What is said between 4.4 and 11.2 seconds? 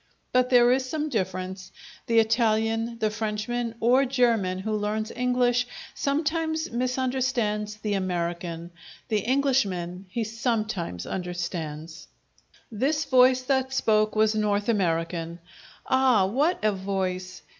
who learns English sometimes misunderstands the American: the Englishman he sometimes